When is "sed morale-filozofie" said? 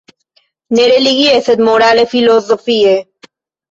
1.51-3.01